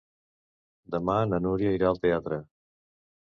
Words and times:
Demà 0.95 1.17
na 1.33 1.39
Núria 1.45 1.73
irà 1.79 1.91
al 1.91 2.01
teatre. 2.07 2.39